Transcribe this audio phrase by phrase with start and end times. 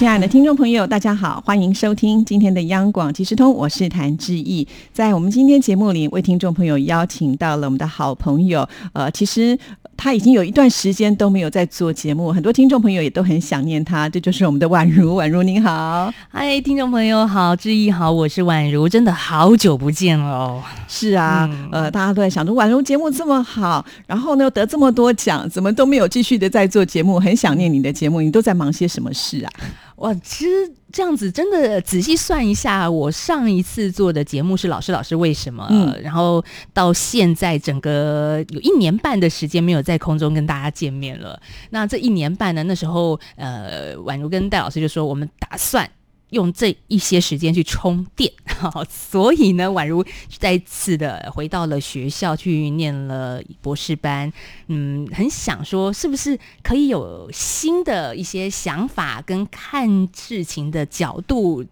[0.00, 4.66] 亲爱的听众朋友，大家好，欢迎收听今天的央广即时通，我是谭志毅。
[4.94, 9.58] 在我们今天节目里，为听众朋友邀请到了我们的好朋友，呃，其实。
[10.02, 14.08] 他已经有一段时间都没有在做节目，很多听众朋友也都很想念他。
[14.08, 20.62] 这就是我们的宛如，宛如您好，嗨，听众朋友好，志毅好，我是宛如，真的好久不见了哦。
[20.88, 27.20] 是啊，呃，大家都在想着宛如节目这么好，然后呢又得这么多奖，怎么都没有继续的在做节目？
[27.20, 29.52] 很想念你的节目，你都在忙些什么事啊？
[30.00, 30.50] 哇，其实
[30.90, 35.68] 这样子真的仔细算一下，我上一次做的节目是《老师老师为什么》，
[36.02, 41.38] 然后到现在整个有一年半的时间没有在空中跟大家见面了。
[41.68, 45.88] 那这一年半呢，那时候呃，宛如跟戴老师就说，我们打算。
[46.30, 48.32] 用这一些时间去充电，
[48.88, 50.04] 所以呢，宛如
[50.38, 54.32] 再次的回到了学校去念了博士班，
[54.68, 61.64] 嗯，很想说，是不是可以有新的一些想法跟看事情的角度。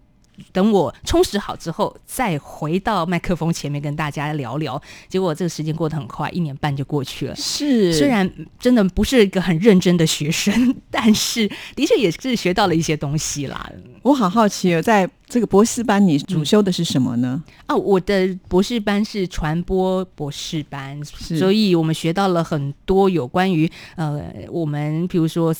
[0.52, 4.80] 等我充实好之后，再回到麦克风前面跟大家聊聊。
[5.08, 7.36] 结果这个时间过得很快，一年半就过去了。
[7.36, 13.70] 是，虽然真的不是一个很认真的学生，但是的确也是学到了一些东西啦。
[14.02, 17.42] 我好好奇哦，在这个博士班，你主修的是什么呢？
[17.66, 25.54] 啊，我的博士班是传播博士班，所以我们学到了很多有关于呃，我们比如说。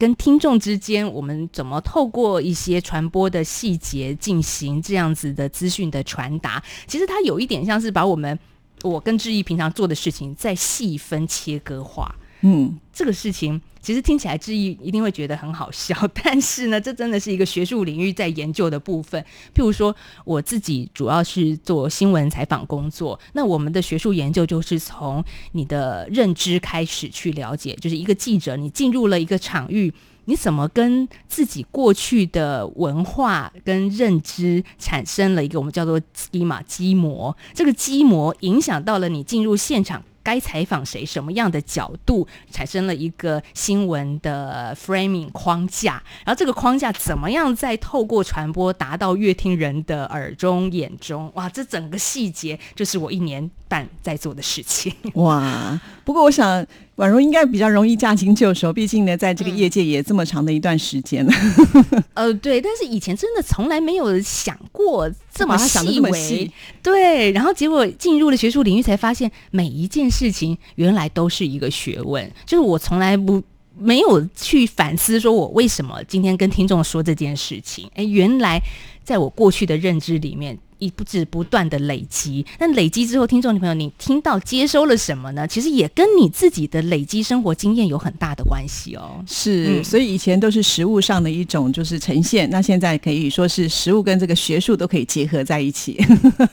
[0.00, 6.62] 跟听众之间，我们怎么透过一些传播的细节进行这样子的资讯的传达？
[6.86, 8.38] 其实它有一点像是把我们
[8.82, 12.14] 我跟志毅平常做的事情再细分切割化。
[12.42, 19.22] 嗯，这个事情其实听起来志毅一定会觉得很好笑， 但是呢，这真的是一个学术领域在研究的部分。
[19.54, 29.92] 譬如说，我自己主要是做新闻采访工作，那我们的学术研究就是从你的认知开始去了解，就是一个记者，你进入了一个场域，
[30.24, 40.02] 你怎么跟自己过去的文化跟认知产生了一个我们叫做 schema 基模，这个基模影响到了你进入现场。
[40.22, 41.04] 该采访谁？
[41.04, 46.02] 什么样的角度产生了一个新闻的 framing 框架？
[46.24, 51.30] 然后这个框架怎么样再透过传播达到乐听人的耳中眼中？
[51.34, 54.94] 哇，这整个细节就是我一年半在做的事情。
[55.14, 55.80] 哇！
[56.04, 56.66] 不过我想。
[57.00, 61.32] 宛如应该比较容易驾轻就熟，毕竟呢，在这个业界也这么长的一段时间了。
[62.12, 66.50] 呃，对，但是以前真的从来没有想过这么细微，
[66.82, 67.32] 对。
[67.32, 72.30] 然后结果进入了学术领域，才发现每一件事情原来都是一个学问。
[72.44, 73.42] 就是我从来不
[73.78, 77.90] 没有去反思，说我为什么今天跟听众说这件事情？
[77.94, 78.60] 哎，原来
[79.02, 80.58] 在我过去的认知里面。
[80.80, 85.46] 一不止不断的累积，那累积之后，听众朋友，你听到接收了什么呢？
[85.46, 89.22] 其实也跟你自己的累积生活经验有很大的关系哦。
[89.26, 96.02] 是，所以以前都是实物上的一种就是呈现，那现在可以说是实物跟这个学术都可以结合在一起。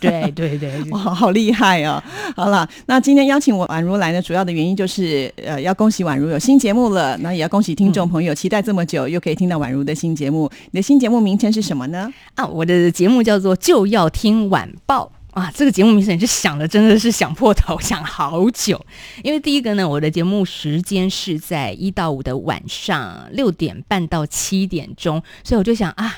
[0.02, 2.04] 对 对对，哇，好厉害哦！
[2.36, 10.52] 好了，那今天邀请我宛如来呢，主要的原因就是呃，要恭喜宛如有新节目了，那也要恭喜听众朋友期待这么久又可以听到宛如的新节目。
[10.72, 12.12] 你的新节目名称是什么呢？
[12.36, 14.10] 啊，我的节目叫做就要。
[14.18, 18.84] 听晚报啊，这个节目名称是想的，真的是想破头，想好久。
[19.22, 26.16] 因为第一个呢，我的节目时间是在一到五的晚上六点半到七点钟，所以我就想啊，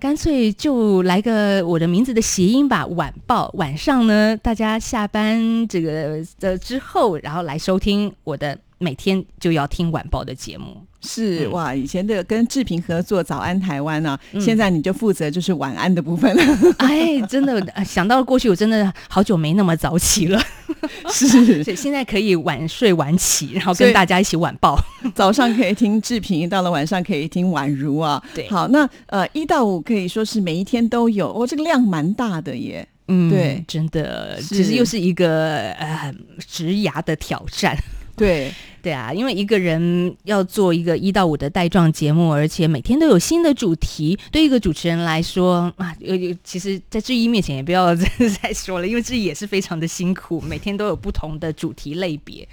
[0.00, 3.50] 干脆就来个我的名字的谐音吧，晚报。
[3.58, 10.76] 晚上呢，大家下班这个的之后，然后来收听我的每天就要听晚报的节目。
[11.04, 16.58] 是哇，以前的跟志平合作《早安台湾》呢，现在你就负责就是晚安的部分了。
[16.78, 20.40] 哎，真的想到过去，我真的好久没那么早起了。
[21.10, 21.26] 是，
[21.64, 24.78] 所以现在可以晚睡晚起，然后跟大家一起晚报。
[25.12, 28.22] 早上可以听志平，到了晚上可以听宛如啊。
[28.32, 32.86] 对，好，那呃一到五可以说是每一天都有，哦，这个量蛮大的耶。
[33.08, 36.14] 嗯，对，真的，其实又是一个呃
[36.46, 37.76] 职涯的挑战。
[38.16, 38.52] 对。
[38.82, 52.46] 对啊，因为一个人要做一个一到五的带状节目，而且每天都有新的主题，对一个主持人来说啊，有有，其实，在志毅面前也不要再说了，因为志毅也是非常的辛苦，每天都有不同的主题类别。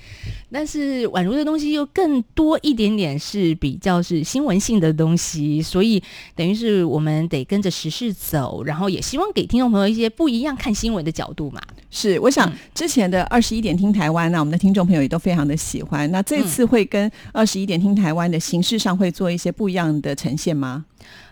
[0.51, 6.01] 但是宛如的东西又更多一点点，是比较是新闻性的东西，所以
[6.35, 11.61] 等于是我们得跟着时事走，然后也希望给听众朋友一些不一样看新闻的角度嘛。
[11.91, 16.09] 是，我想之前的二十一点听台湾呢，我们的听众朋友也都非常的喜欢。
[16.11, 20.83] 那那这次会跟二十一点听台湾的形式上会做一些不一样的呈现吗？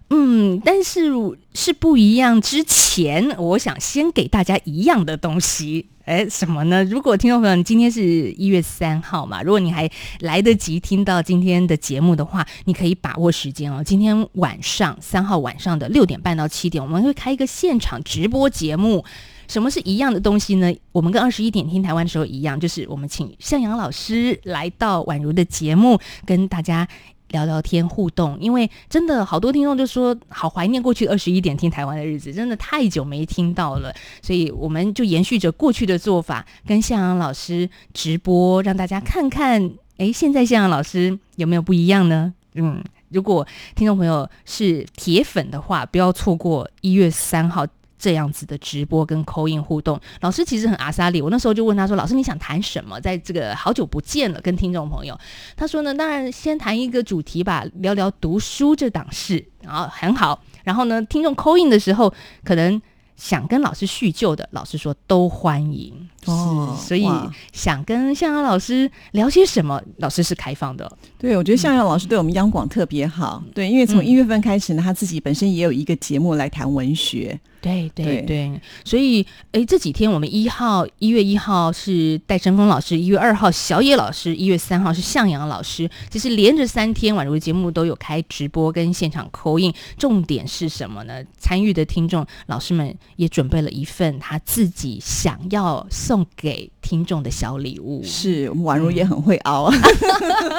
[0.10, 1.12] 嗯，但是
[1.54, 2.40] 是不一样。
[2.40, 6.86] 之前我想先给大家一样的东西，哎，什么呢？
[6.86, 9.90] 如果听众朋友，今天是一月三号嘛，如果你还
[10.22, 13.84] 来得及听到今天的节目的话，你可以把握时间哦。
[13.84, 19.04] 今天晚上三号晚上的六点半到七点，我们会开一个现场直播节目。
[19.48, 20.74] 什么是一样的东西呢？
[20.92, 26.88] 我们跟二十一点听台湾的时候一样，就是我们请向阳老师来到宛如的节目，跟大家。
[27.32, 42.34] 聊聊天互动，因为真的好多听众就说好怀念过去二十一点听台湾的日子，真的太久没听到了，所以我们就延续着过去的做法，跟向阳老师直播，让大家看看，哎，现在向阳老师有没有不一样呢？
[42.54, 43.46] 嗯，如果
[43.76, 47.68] 听众朋友是铁粉的话，不要错过一月三号。
[48.00, 51.22] 这样子的直播跟口音互动，老师其实很阿萨里。
[51.22, 53.00] 我那时候就问他说：“老师，你想谈什么？
[53.02, 55.20] 在这个好久不见了，跟听众朋友。”
[55.58, 60.42] 他说呢：“当然先谈一个主题吧，聊聊读书这档事。”然后很好。
[60.64, 62.14] 然后呢，听众口音的时候，
[62.44, 62.80] 可能
[63.16, 66.08] 想跟老师叙旧的，老师说都欢迎。
[66.26, 67.08] 哦，所以
[67.52, 70.90] 想跟向阳老师聊些什么，老师是开放的。
[71.18, 73.44] 对，我觉得向阳老师对我们央广特别好。
[73.56, 77.40] 对，因为从一月份开始呢，他自己本身也有一个节目来谈文学。
[77.62, 85.90] 对对对，所以哎，这几天我们一号一月一号是戴晨峰老师，一月二号小野老师，一月三号是向阳老师。
[86.10, 89.74] 其实连着三天宛如节目都有开直播跟现场扣印。
[89.98, 91.22] 重点是什么呢？
[91.38, 95.86] 参与的听众老师们也准备了一份他自己想要。
[95.90, 99.70] 送给听众的小礼物是，我们宛如也很会熬，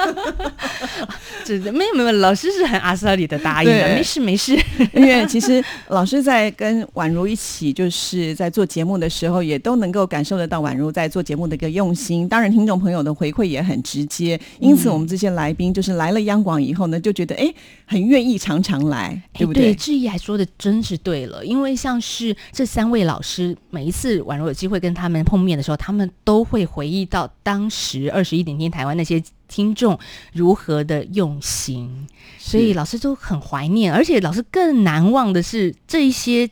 [1.43, 4.55] 这没有没有，老师是很阿萨里的答应的，没事没事。
[4.93, 12.29] 因为其实老师在跟宛如一起，就是在做节目的时候，也都能够感受得到宛如在做节目的一个用心。
[12.29, 17.51] 当然，听众朋友的回馈也很直接，因此我们这些来宾就是来了央广以后呢，就觉得哎，
[17.87, 19.73] 很愿意常常来，对不对？
[19.73, 25.39] 志毅还说的真是对了，因为像是这三位老师，每一次宛如有机会跟他们碰。
[25.39, 29.97] 面的时候，他们都会回忆到当时二十一点听台湾那些听众
[30.33, 32.07] 如何的用心，
[32.37, 36.49] 所以老师都很怀念，而且老师更难忘的是这一些。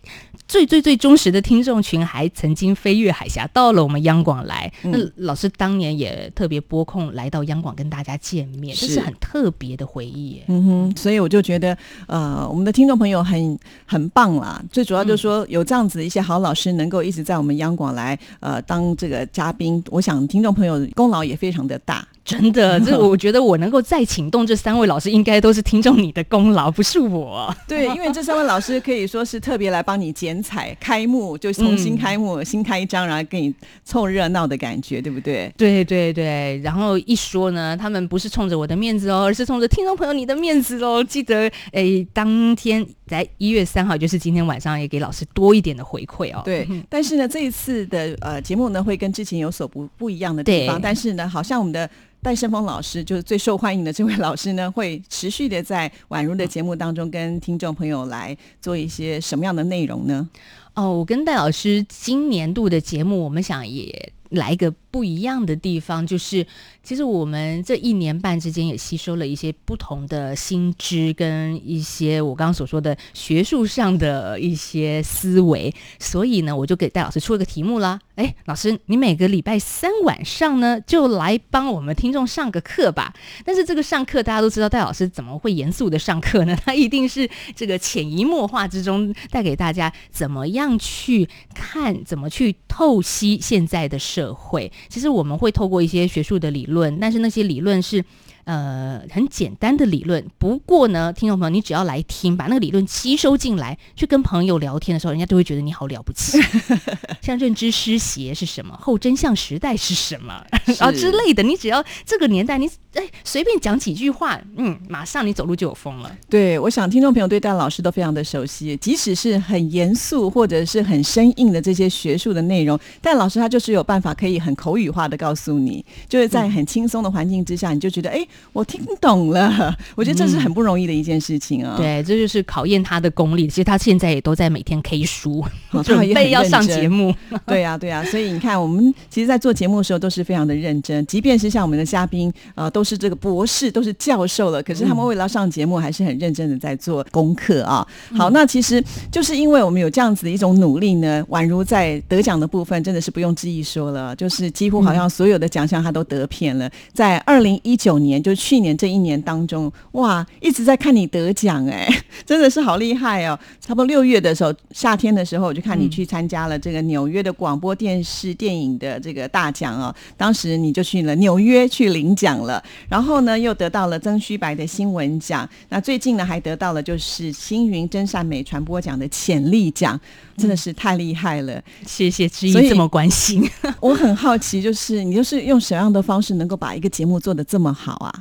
[0.48, 10.42] 最最最忠实的听众群还曾经飞越海峡到了我们央广来，那老师当年也特别拨空来到央广跟大家见面，这是很特别的回忆。
[10.48, 11.78] 嗯哼，所以我就觉得，
[12.08, 14.64] 呃，我们的听众朋友很很棒啦。
[14.72, 22.08] 最主要就是说，有这样子一些好老师能够一直在我们央广来，呃，当这个嘉宾，我想听众朋友功劳也非常的大。
[22.24, 27.56] 真的，这我觉得我能够再请动这三位老师，应该都是听众你的功劳，不是我。
[27.66, 33.54] 对，因为这三位老师可以说是特别来帮你剪彩开幕，就重新开幕，新开一张，然后给你
[33.84, 35.52] 凑热闹的感觉，对不对？
[35.58, 36.60] 对对对。
[36.64, 41.04] 然后一说呢，他们不是冲着我的面子哦，而是冲着听众朋友你的面子哦。
[41.04, 46.44] 记得哎，当天在一月三号，就是今天晚上，也给老师多一点的回馈哦。
[46.46, 46.68] 对。
[46.88, 50.80] 但是呢，这一次的呃节目呢，会跟之前有所不不一样的地方。
[50.80, 51.90] 但是呢，好像我们的。
[52.28, 60.30] 戴胜峰老师就是最受欢迎的这位老师呢，会持续的在宛如的节目当中跟听众朋友来做一些什么样的内容呢？
[60.74, 66.46] 哦，我跟戴老师今年度的节目，我们想也来一个不一样的地方，就是
[66.84, 78.00] 其实我们这一年半之间也吸收了一些不同的新知跟一些我刚刚所说的学术上的一些思维，所以呢，我就给戴老师出了个题目啦。
[78.16, 83.14] 哎，老师，你每个礼拜三晚上呢，就来帮我们听众上个课吧。
[83.46, 86.58] 但是这个上课，大家都知道，戴老师怎么会严肃的上课呢？
[86.66, 94.72] 他一定是这个潜移默化之中带给大家怎么样去看，怎么去透析现在的社会。
[94.90, 98.04] 其实我们会透过一些学术的理论，但是那些理论是。
[98.48, 100.26] 呃，很简单的理论。
[100.38, 106.40] 不过呢，听众朋友，你只要来听，把那个理论吸收进来，去跟朋友聊天的时候，人家都会觉得你好了不起。
[107.22, 108.74] 像认知失协是什么？
[108.82, 110.34] 后真相时代是什么？
[110.80, 111.44] 啊之类的。
[111.44, 116.10] 你只要这个年代，你哎随便讲几句话，嗯，马上你走路就有风了。
[116.30, 128.26] 对，我想听众朋友对戴老师都非常的熟悉，即使是很严肃或者是很生硬的这些学术的内容，戴老师他就是有办法可以很口语化的告诉你，就是在很轻松的环境之下，你就觉得哎。
[128.54, 129.76] 我听懂了。
[129.96, 131.76] 我觉得这是很不容易的一件事情啊。
[131.78, 133.48] 对，这就是考验他的功力。
[133.48, 135.46] 其实他现在也都在每天 K 书，
[135.84, 137.14] 准备要上节目。
[137.46, 138.04] 对呀，对呀。
[138.06, 147.86] 所以你看，我们其实，在做节目的时候都是非常的认真，即便是像我们的嘉宾呃，都是这个博士，都是教授了，可是他们为了要上节目，还是很认真的在做功课啊。
[148.18, 156.70] 好，那其实就是因为我们有这样子的一种努力呢，宛如在得奖的部分，真的是不用质疑说了，就是几乎好像所有的奖项他都得遍了。
[156.94, 161.88] 在二零一九年，就去年这一年当中，哇，一直在看你得奖，哎，
[162.28, 163.40] 真的是好厉害哦！
[163.62, 179.98] 差不多六月的时候，夏天的时候，我就看你去参加了这个纽约的广播电视电影的这个大奖哦，当时你就去了纽约去领奖了，然后呢，又得到了曾虚白的新闻奖，那最近呢，还得到了就是星云真善美传播奖的潜力奖，
[180.36, 181.64] 真的是太厉害了！
[181.86, 188.17] 谢谢志毅这么关心， 我很好奇，就是你就是用什么样的方式能够把一个节目做得这么好啊？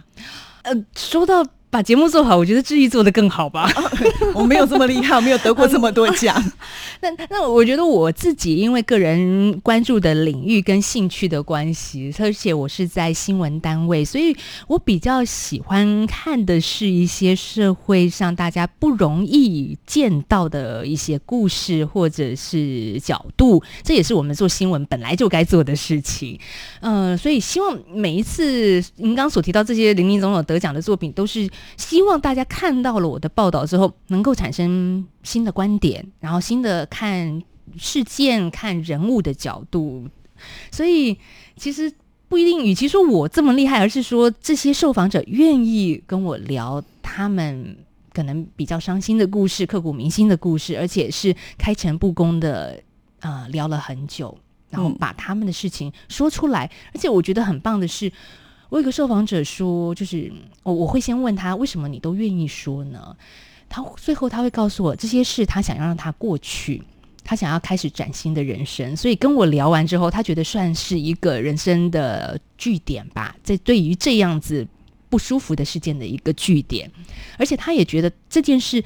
[0.63, 1.45] 呃，说到。
[1.69, 3.71] 把节目做好，我觉得志毅做的更好吧。
[4.33, 6.35] 我没有这么厉害，我没有得过这么多奖。
[7.03, 14.35] 那那我觉得我自己因为个人关注的领域跟兴趣的关系，而且我是在新闻单位，所以
[14.69, 23.63] 我比较喜欢看的是一些社会上大家不容易见到的一些故事或者是角度。
[23.83, 26.39] 这也是我们做新闻本来就该做的事情。
[26.81, 31.47] 嗯，所以希望每一次您刚所提到这些林林总总得奖的作品都是。
[31.77, 37.43] 希望大家看到了我的报道之后，能够产生新的观点，然后新的看
[37.77, 40.09] 事件、看人物的角度。
[40.71, 41.19] 所以，
[41.57, 41.93] 其实
[42.29, 47.77] 不一定，与其说我这么厉害，而是说这些受访者愿意跟我聊他们
[48.13, 52.81] 可能比较伤心的故事、刻骨铭心的故事，而且是开诚布公的
[53.21, 54.37] 啊，聊了很久，
[54.71, 56.71] 然后把他们的事情说出来。
[56.95, 58.11] 而且我觉得很棒的是。
[58.69, 60.33] 我有个受访者说，就是
[60.63, 63.17] 我我会先问他为什么你都愿意说呢？
[63.69, 66.83] 他最后他会告诉我这些事，他想要让他过去，
[67.25, 68.97] 他想要开始崭新的人生。
[68.97, 74.67] 所以跟我聊完之后，他觉得算是一个人生的据点吧，在对于这样子
[75.09, 76.91] 不舒服的事件的一个据点，
[77.39, 78.83] 而且他也觉得这件事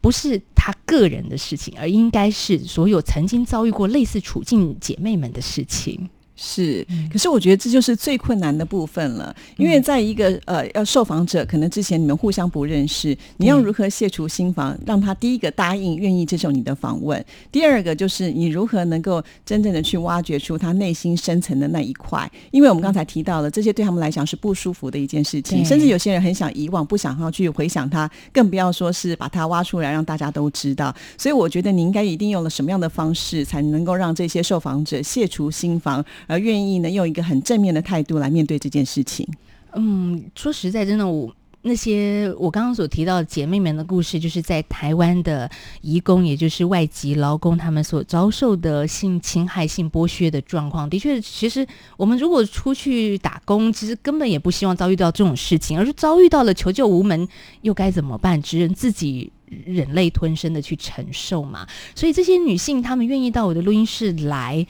[0.00, 6.08] 不是他个人的事情，而应该是所有曾经遭遇过类似处境姐妹们的事情。
[6.34, 17.22] 是，可是我觉得这就是最困难的部分了，因为在一个呃，要受访者可能之前你们互相不认识，你要如何卸除心防，让他第一个答应愿意接受你的访问，
[17.52, 30.92] 第二个就是你如何能够真正的去挖掘出他内心深层的那一块，因为我们刚才提到了这些对他们来讲是不舒服的一件事情，甚至有些人很想遗忘，不想要去回想他，更不要说是把它挖出来让大家都知道。
[31.18, 36.04] 所以我觉得你应该一定用了什么样的方式，才能够让这些受访者卸除心防。
[36.26, 39.26] 而愿意呢，用一个很正面的态度来面对这件事情。
[39.74, 45.48] 嗯，说实在，真的，我那些我刚刚所提到姐妹们的故事，就是在台湾的
[45.80, 50.90] 移工，也就是外籍劳工，他们所遭受的性侵害、性剥削的状况。
[50.90, 57.26] 的确，其实我们如果出去打工，其实根本也不希望遭遇到这种事情，而是遭遇到了求救无门，
[57.60, 58.42] 又该怎么办？
[58.42, 59.30] 只能自己
[59.64, 61.66] 忍泪吞声的去承受嘛。
[61.94, 64.66] 所以，这些女性她们愿意到我的录音室来。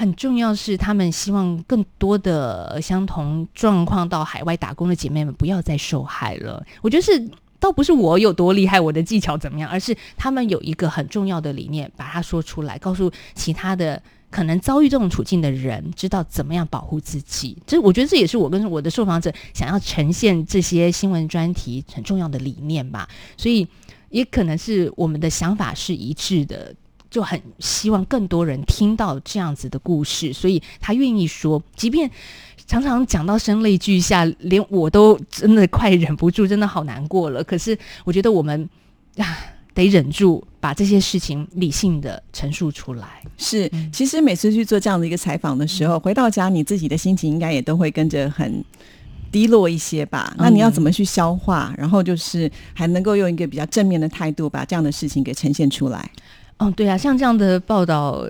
[0.00, 6.64] 很重要是，他们希望更多的相同状况到海外打工的姐妹们不要再受害了。
[6.80, 17.58] 我觉得是，倒不是我有多厉害，我的技巧怎么样，而是他们有一个很重要的理念，把它说出来，告诉其他的可能遭遇这种处境的人，知道怎么样保护自己。
[17.66, 23.06] 这我觉得这也是我跟我的受访者想要呈现这些新闻专题很重要的理念吧。
[23.36, 23.68] 所以
[24.08, 26.74] 也可能是我们的想法是一致的。
[27.10, 32.08] 就很希望更多人听到这样子的故事，所以他愿意说，即便
[32.66, 37.42] 常常讲到声泪俱下，连我都真的快忍不住，真的好难过了。
[37.42, 38.68] 可是我觉得我们
[39.16, 39.38] 啊，
[39.74, 43.20] 得忍住，把这些事情理性的陈述出来。
[43.36, 48.64] 是，其实每次去做这样的一个采访的时候，回到家，你自己的心情应该也都会跟着很
[49.32, 50.32] 低落一些吧？
[50.38, 51.74] 那你要怎么去消化？
[51.76, 56.08] 然后就是还能够用一个比较正面的态度，把这样的事情给呈现出来。
[56.60, 58.22] 哦，对啊，像这样的报道，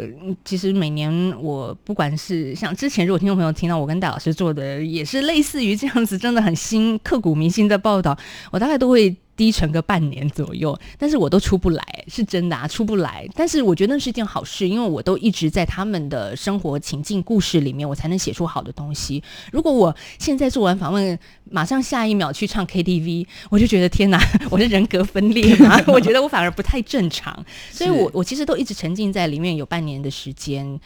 [0.44, 8.16] 其实每年我不管是像之前，如果听众朋友听到我跟戴老师做的，也是类似于这样子，真的很新、刻骨铭心的报道，
[8.52, 9.14] 我大概都会。
[9.40, 13.26] 低沉个半年左右，但是我都出不来，是真的啊，出不来。
[13.34, 19.22] 但是我觉得那是一件好事，因为我都一直在他们的生活情境故事里面，我才能写出好的东西。
[19.50, 24.20] 如果我现在做完访问，马上下一秒去唱 KTV，我就觉得天哪，
[24.50, 25.82] 我是人格分裂吗？
[25.88, 27.42] 我觉得我反而不太正常。
[27.72, 30.78] 所以我我其实都一直沉浸在里面有半年的时间。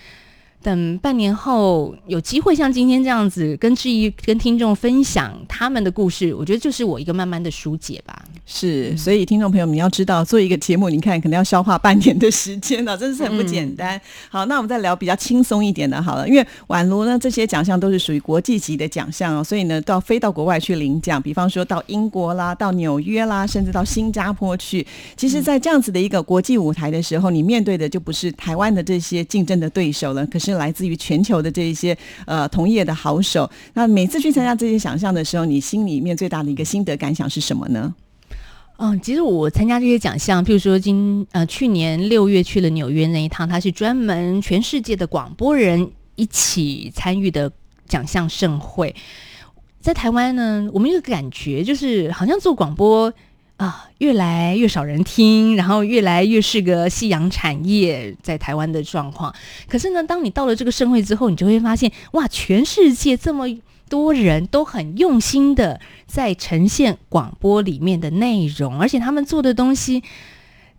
[0.65, 8.25] 等半年后有机会像今天这样子跟志毅跟听众分享他们的故事，我觉得就是我一个慢慢的疏解吧。
[8.47, 14.01] 是，所以听众朋友，你要知道做一个节目，你看可能要消化半年的时间呢，真的是很不简单。
[14.31, 24.87] 好，那我们再聊比较轻松一点的，好了，因为宛如呢这些奖项都是属于国际级的奖项哦，所以呢要飞到国外去领奖，比方说到英国啦、到纽约啦，甚至到新加坡去。
[25.15, 30.54] 其实，在这样子的一个国际舞台的时候，你面对的就不是台湾的这些竞争的对手了，可是。
[30.57, 31.97] 来自于全球的这一些
[32.27, 37.95] 呃同业的好手，那每次去参加这些奖项的时候，你心里面最大的一个心得感想是什么呢？
[38.77, 47.51] 嗯，其实我参加这些奖项，譬如说今呃去年六月去了纽约那一趟，它是专门全世界的广播人一起参与的
[47.87, 48.95] 奖项盛会。
[49.81, 53.13] 在台湾呢，我们有个感觉就是好像做广播。
[53.57, 59.33] 啊，越来越少人听，然后越来越是个夕阳产业在台湾的状况。
[59.69, 63.47] 可是呢，当你到了这个盛会之后，你就会发现，哇，全世界这么
[63.89, 70.03] 多人都很用心的在呈现广播里面的内容，而且他们做的东西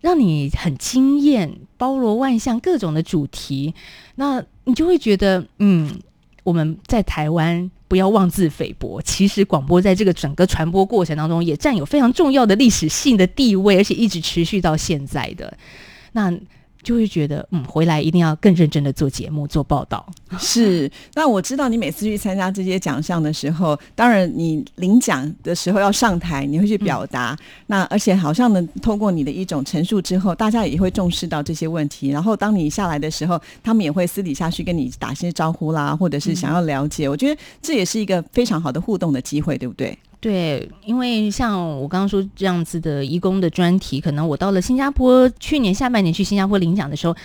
[0.02, 3.74] 让你很惊艳，包罗万象，各种的主题，
[4.16, 5.98] 那你就会觉得，嗯，
[6.46, 7.70] 我们在台湾。
[7.88, 15.56] 不要妄自菲薄，其实广播在这个整个传播过程当中也占有非常重要的历史性的地位，而且一直持续到现在的
[16.14, 16.34] 那。
[16.86, 20.06] 就会觉得，嗯，回来一定要更认真的做节目、做报道。
[20.38, 27.36] 是，那我知道你每次去参加这些奖项的时候，当然你领奖的时候要上台，你会去表达。
[27.66, 32.10] 那而且好像呢，通过你的一种陈述之后，大家也会重视到这些问题。
[32.10, 37.10] 然后当你下来的时候，他们也会私底下去跟你打些招呼啦，或者是想要了解。
[37.10, 39.98] 我觉得这也是一个非常好的互动的机会，对不对？
[40.20, 47.16] 对，因为像我刚刚说这样子的义工的专题，可能我到了新加坡，去年下半年去新加坡领奖的时候，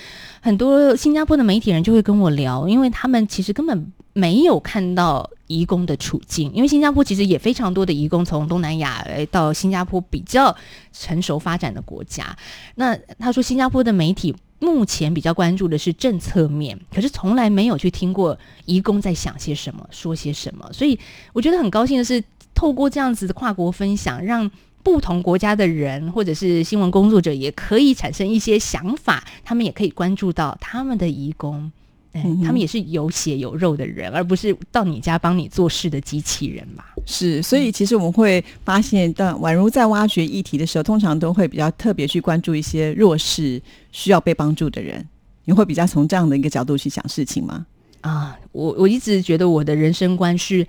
[0.43, 10.55] 很多新加坡的媒体人就会跟我聊，因为他们其实根本没有看到义工的处境，因为新加坡其实也非常多的义工从东南亚来到新加坡比较
[10.93, 12.37] 成熟发展的国家。
[12.75, 20.99] 那他说新加坡的媒体目前比较关注的是政策面，可是从来没有去听过义工在想些什么，说些什么，所以
[21.33, 22.23] 我觉得很高兴的是。
[22.55, 24.51] 透过这样子的跨国分享，让
[24.83, 31.71] 不同国家的人或者是新闻工作者也可以产生一些想法，他们也可以关注到他们的义工，
[32.13, 36.83] 嗯，他们也是有血有肉的人，而不是到你家帮你做事的机器人嘛。
[37.05, 43.61] 是，所以其实我们会发现，但宛如在挖掘议题的时候，通常都会比较特别去关注一些弱势、
[43.93, 45.07] 需要被帮助的人。
[45.45, 47.67] 你会比较从这样的一个角度去想事情吗？
[48.01, 50.67] 啊，我我一直觉得我的人生观是。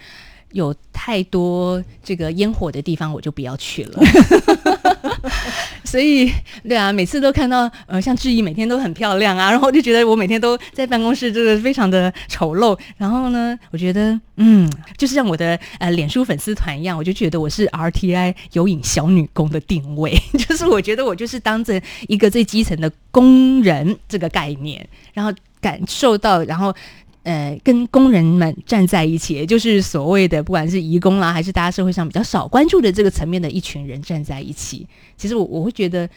[0.52, 4.02] 有太多这个烟火的地方，我就不要去了。
[5.84, 6.32] 所以，
[6.64, 12.78] 对啊，每次都看到呃，像志毅每天都很漂亮啊，然后就觉得我每天都在办公室，这个非常的丑陋。
[12.98, 26.74] 然后呢，我觉得嗯，就是像我的呃脸书粉丝团一样，我就觉得我是 RTI 有影小女工的定位，就是我觉得我就是当着一个最基层的工人这个概念，然后感受到，然后。
[27.24, 34.88] 呃，跟工人们站在一起，就是所谓的不管是移工啦，还是大家社会上比较少关注的这个层面的一群人站在一起。
[35.16, 36.10] 其实我我会觉得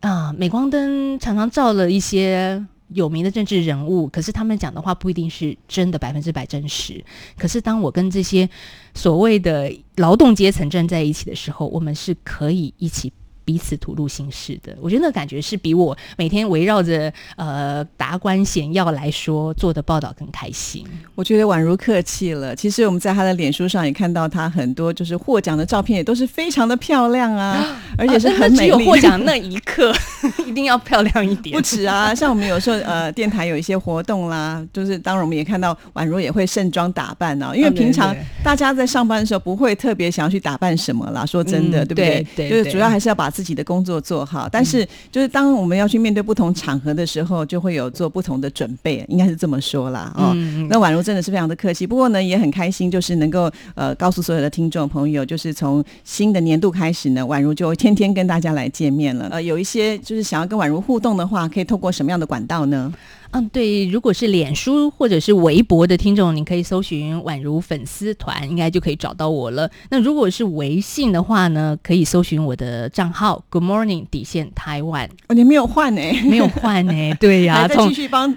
[0.00, 7.04] 啊，镁光灯常常照了一些有名的政治人物，可是他们讲的话不一定是真的百分之百真实。
[7.38, 8.48] 可是当我跟这些
[8.92, 13.12] 所谓的劳动阶层站在一起的时候，我们是可以一起。
[13.44, 20.82] 彼此吐露心事的，我觉得那感觉是比我每天围绕着呃达官显要来说做的报道更开心。
[21.14, 22.56] 我觉得宛如客气了。
[22.56, 28.64] 其实我们在他的脸书上也看到他很多就是获奖的照片，也都是非常的漂亮啊， 而且是很美丽。
[28.64, 29.94] 只有获奖那一刻
[30.46, 31.54] 一定要漂亮一点。
[31.54, 41.26] 不止啊，像我们有时候呃电台有一些活动啦，就是当然我们也看到宛如也会盛装打扮啊，因为平常大家在上班的时候不会特别想要去打扮什么啦。
[41.26, 42.26] 说真的，对不对？
[42.34, 43.33] 对，就是主要还是要把。
[43.34, 50.12] 自己的工作做好，但是就是当我们要去面对不同场合的时候，就会有做不同的准备，应该是这么说啦。
[50.14, 50.32] 哦。
[50.68, 59.28] 那宛如真的是非常的客气，不过呢也很开心，就是能够呃告诉所有的听众朋友，就是从新的年度开始呢，宛如就天天跟大家来见面了。
[59.32, 62.94] 呃，有一些就是想要跟宛如互动的话，可以透过什么样的管道呢？
[63.36, 69.68] 嗯，对，如果是脸书或者是微博的听众，你可以搜寻宛如粉丝团，应该就可以找到我了。
[69.90, 75.10] 那如果是微信的话呢，可以搜寻我的账号 Good Morning 底线台湾。
[75.26, 76.00] 哦，你没有换呢？
[76.30, 77.14] 没有换呢？
[77.18, 78.32] 对呀，再继续帮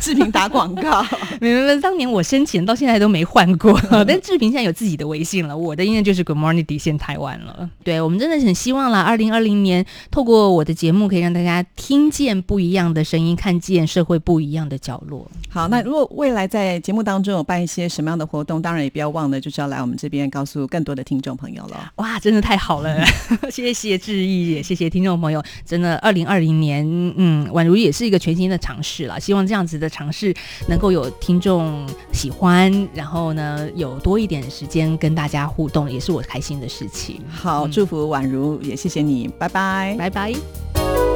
[0.00, 1.04] 志平打广告。
[1.42, 3.76] 没没没，当年我申请到现在都没换过。
[4.06, 7.68] 但志平现在有自己的微信了，我的应该就是 Good Morning 底线台湾了。
[7.82, 14.16] 对我们真的很希望啦，二零二零年透过我的节目，可以让大家听见不一样的声音，看见社会。
[14.28, 15.26] 不一样的角落。
[15.48, 21.90] 好，那如果未来在节目当中有办一些什么样的活动，当然也不要忘了，就是要来我们这边告诉更多的听众朋友了。
[21.96, 23.02] 哇，真的太好了，
[23.50, 25.42] 谢谢志毅，也谢谢听众朋友。
[25.64, 26.86] 真的，二零二零年，
[27.16, 29.18] 嗯，宛如也是一个全新的尝试了。
[29.18, 30.34] 希望这样子的尝试
[30.68, 37.22] 能够有听众喜欢，然后呢，有多一点时间跟大家互动，也是我开心的事情。
[37.30, 41.07] 好，祝福宛如，也谢谢你，拜拜，拜拜。